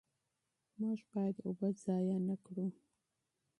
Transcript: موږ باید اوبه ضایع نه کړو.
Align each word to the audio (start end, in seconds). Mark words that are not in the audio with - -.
موږ 0.79 0.99
باید 1.11 1.35
اوبه 1.45 1.69
ضایع 1.83 2.17
نه 2.27 2.35
کړو. 2.45 2.67